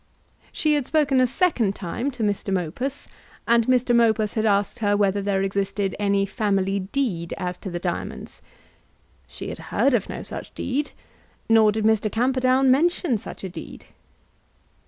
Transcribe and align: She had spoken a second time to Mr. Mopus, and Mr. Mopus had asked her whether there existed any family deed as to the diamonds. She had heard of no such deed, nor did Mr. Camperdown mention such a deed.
She 0.51 0.73
had 0.73 0.87
spoken 0.87 1.21
a 1.21 1.27
second 1.27 1.75
time 1.75 2.09
to 2.09 2.23
Mr. 2.23 2.51
Mopus, 2.51 3.07
and 3.47 3.67
Mr. 3.67 3.95
Mopus 3.95 4.33
had 4.33 4.47
asked 4.47 4.79
her 4.79 4.97
whether 4.97 5.21
there 5.21 5.43
existed 5.43 5.95
any 5.99 6.25
family 6.25 6.79
deed 6.79 7.35
as 7.37 7.55
to 7.59 7.69
the 7.69 7.77
diamonds. 7.77 8.41
She 9.27 9.49
had 9.49 9.59
heard 9.69 9.93
of 9.93 10.09
no 10.09 10.23
such 10.23 10.55
deed, 10.55 10.89
nor 11.47 11.71
did 11.71 11.83
Mr. 11.85 12.11
Camperdown 12.11 12.71
mention 12.71 13.19
such 13.19 13.43
a 13.43 13.49
deed. 13.49 13.85